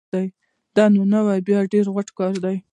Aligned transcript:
دا 0.75 0.83
نو 0.93 1.19
بیا 1.47 1.59
ډېر 1.73 1.85
غټ 1.95 2.07
کار 2.17 2.35
ده 2.43 2.53